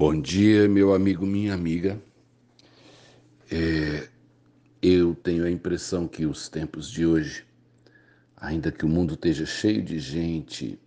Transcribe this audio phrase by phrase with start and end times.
[0.00, 2.02] Bom dia, meu amigo, minha amiga.
[3.50, 4.08] É,
[4.80, 7.44] eu tenho a impressão que os tempos de hoje,
[8.34, 10.80] ainda que o mundo esteja cheio de gente,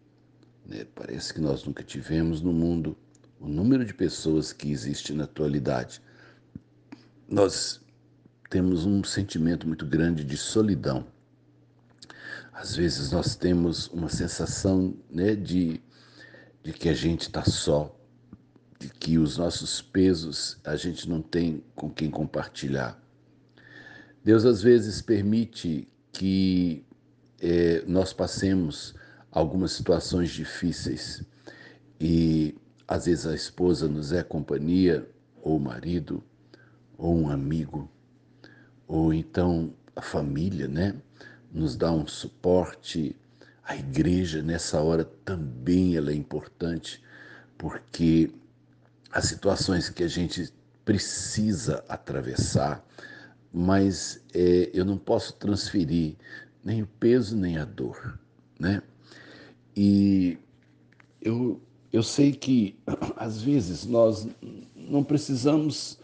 [0.65, 2.97] né, parece que nós nunca tivemos no mundo
[3.39, 6.01] o número de pessoas que existe na atualidade.
[7.29, 7.79] Nós
[8.49, 11.05] temos um sentimento muito grande de solidão.
[12.51, 15.79] Às vezes nós temos uma sensação né, de,
[16.63, 17.95] de que a gente está só,
[18.89, 23.01] que os nossos pesos a gente não tem com quem compartilhar.
[24.23, 26.83] Deus às vezes permite que
[27.41, 28.95] é, nós passemos
[29.31, 31.23] algumas situações difíceis
[31.99, 32.55] e
[32.87, 35.07] às vezes a esposa nos é companhia,
[35.41, 36.23] ou o marido,
[36.97, 37.89] ou um amigo,
[38.87, 40.95] ou então a família, né?
[41.51, 43.15] Nos dá um suporte.
[43.63, 47.01] A igreja nessa hora também ela é importante,
[47.57, 48.31] porque
[49.13, 50.51] as situações que a gente
[50.83, 52.83] precisa atravessar,
[53.53, 56.15] mas é, eu não posso transferir
[56.63, 58.19] nem o peso nem a dor,
[58.59, 58.81] né?
[59.77, 60.37] E
[61.21, 61.61] eu,
[61.91, 62.75] eu sei que
[63.15, 64.27] às vezes nós
[64.75, 65.99] não precisamos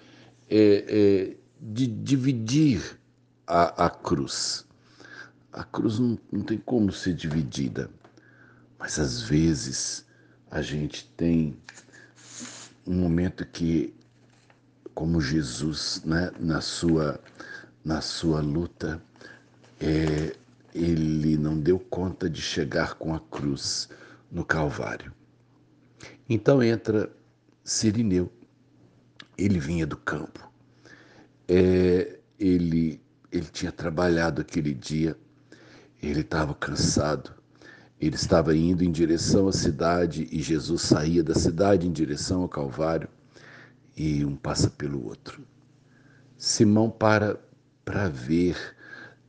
[0.47, 2.99] é, é, de dividir
[3.47, 4.67] a, a cruz.
[5.51, 7.89] A cruz não, não tem como ser dividida,
[8.77, 10.05] mas às vezes
[10.51, 11.57] a gente tem
[12.89, 13.93] um momento que,
[14.95, 17.19] como Jesus, né, na sua
[17.85, 19.01] na sua luta,
[19.79, 20.35] é,
[20.73, 23.89] ele não deu conta de chegar com a cruz
[24.29, 25.13] no Calvário.
[26.27, 27.09] Então entra
[27.63, 28.31] Sirineu.
[29.37, 30.51] Ele vinha do campo.
[31.47, 33.01] É, ele,
[33.31, 35.15] ele tinha trabalhado aquele dia,
[36.03, 37.33] ele estava cansado,
[37.99, 42.49] ele estava indo em direção à cidade e Jesus saía da cidade em direção ao
[42.49, 43.09] Calvário
[43.95, 45.43] e um passa pelo outro.
[46.37, 47.37] Simão para
[47.83, 48.55] para ver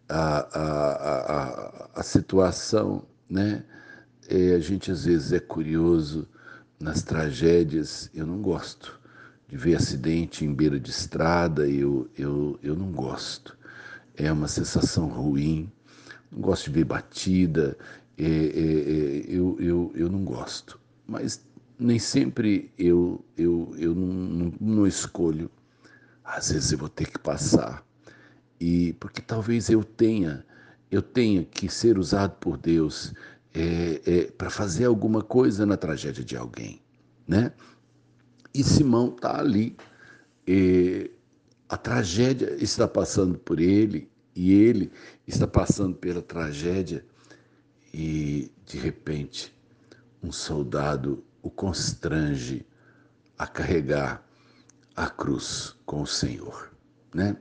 [0.06, 3.64] a, a, a, a, situação, né?
[4.28, 6.28] É, a gente às vezes é curioso
[6.78, 9.00] nas tragédias, eu não gosto
[9.48, 13.56] de ver acidente em beira de estrada, eu, eu, eu não gosto.
[14.14, 15.72] É uma sensação ruim,
[16.30, 17.76] não gosto de ver batida,
[18.16, 20.78] é, é, é, eu, eu, eu não gosto.
[21.06, 21.44] Mas
[21.78, 25.50] nem sempre eu, eu, eu não, não, não escolho.
[26.22, 27.84] Às vezes eu vou ter que passar.
[28.60, 30.44] E porque talvez eu tenha,
[30.91, 33.14] eu tenha que ser usado por Deus
[33.54, 36.80] é, é, para fazer alguma coisa na tragédia de alguém,
[37.26, 37.52] né?
[38.52, 39.76] E Simão está ali,
[40.47, 41.10] é,
[41.68, 44.09] a tragédia está passando por ele
[44.41, 44.91] e ele
[45.27, 47.05] está passando pela tragédia
[47.93, 49.55] e de repente
[50.23, 52.67] um soldado o constrange
[53.37, 54.27] a carregar
[54.97, 56.73] a cruz com o Senhor,
[57.15, 57.37] né?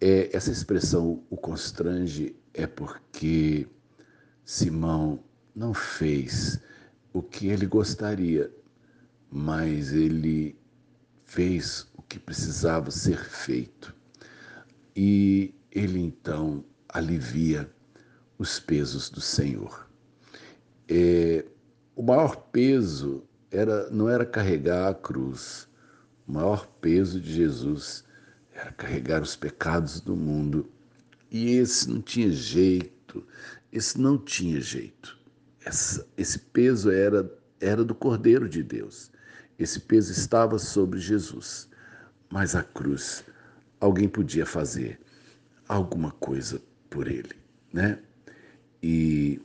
[0.00, 3.66] É, essa expressão o constrange é porque
[4.44, 5.18] Simão
[5.52, 6.60] não fez
[7.12, 8.54] o que ele gostaria,
[9.28, 10.56] mas ele
[11.24, 13.92] fez o que precisava ser feito.
[14.94, 17.68] E ele então alivia
[18.38, 19.90] os pesos do Senhor.
[20.88, 21.44] É,
[21.96, 25.68] o maior peso era, não era carregar a cruz,
[26.26, 28.04] o maior peso de Jesus
[28.52, 30.70] era carregar os pecados do mundo.
[31.30, 33.26] E esse não tinha jeito,
[33.72, 35.18] esse não tinha jeito.
[35.64, 37.28] Essa, esse peso era,
[37.60, 39.10] era do Cordeiro de Deus.
[39.58, 41.68] Esse peso estava sobre Jesus.
[42.30, 43.24] Mas a cruz,
[43.80, 45.00] alguém podia fazer
[45.68, 46.60] alguma coisa
[46.90, 47.34] por ele,
[47.72, 47.98] né?
[48.82, 49.40] E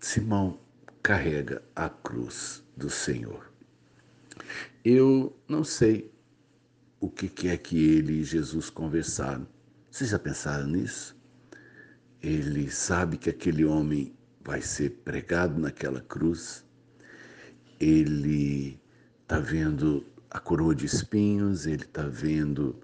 [0.00, 0.58] Simão
[1.02, 3.50] carrega a cruz do Senhor.
[4.84, 6.12] Eu não sei
[7.00, 9.46] o que é que ele e Jesus conversaram.
[9.90, 11.16] Vocês já pensaram nisso?
[12.22, 16.64] Ele sabe que aquele homem vai ser pregado naquela cruz.
[17.80, 18.80] Ele
[19.22, 22.80] está vendo a coroa de espinhos, ele está vendo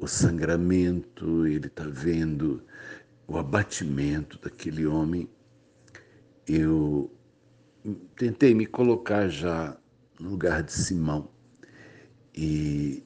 [0.00, 2.62] o sangramento, ele está vendo
[3.28, 5.28] o abatimento daquele homem,
[6.48, 7.14] eu
[8.16, 9.76] tentei me colocar já
[10.18, 11.30] no lugar de Simão.
[12.34, 13.04] E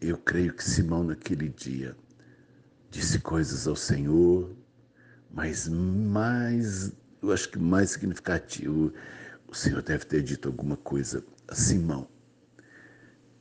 [0.00, 1.96] eu creio que Simão, naquele dia,
[2.90, 4.56] disse coisas ao Senhor,
[5.30, 8.92] mas mais, eu acho que mais significativo,
[9.48, 12.08] o Senhor deve ter dito alguma coisa a Simão.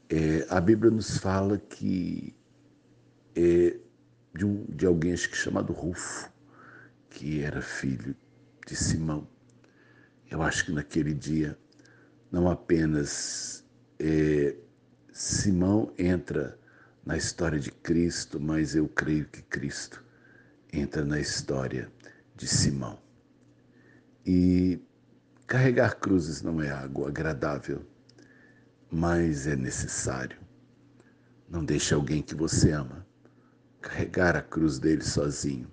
[0.10, 2.36] É, a Bíblia nos fala que
[3.35, 3.77] é,
[4.33, 6.31] de, um, de alguém acho que chamado Rufo,
[7.09, 8.15] que era filho
[8.65, 9.27] de Simão.
[10.29, 11.57] Eu acho que naquele dia
[12.31, 13.65] não apenas
[13.99, 14.55] é,
[15.11, 16.59] Simão entra
[17.05, 20.03] na história de Cristo, mas eu creio que Cristo
[20.73, 21.91] entra na história
[22.35, 22.99] de Simão.
[24.25, 24.81] E
[25.45, 27.85] carregar cruzes não é algo agradável,
[28.91, 30.39] mas é necessário.
[31.47, 33.05] Não deixe alguém que você ama
[33.85, 35.71] carregar a cruz dele sozinho.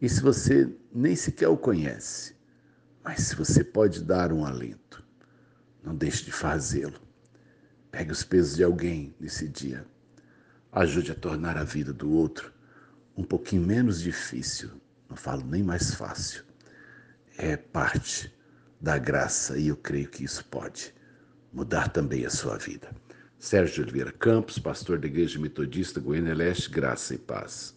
[0.00, 2.36] E se você nem sequer o conhece,
[3.02, 5.04] mas se você pode dar um alento,
[5.82, 7.00] não deixe de fazê-lo.
[7.90, 9.84] Pegue os pesos de alguém nesse dia.
[10.70, 12.52] Ajude a tornar a vida do outro
[13.16, 14.70] um pouquinho menos difícil.
[15.08, 16.44] Não falo nem mais fácil.
[17.38, 18.32] É parte
[18.80, 20.94] da graça e eu creio que isso pode
[21.52, 22.90] mudar também a sua vida.
[23.38, 27.74] Sérgio Oliveira Campos, pastor da Igreja Metodista Goiânia Leste, graça e paz.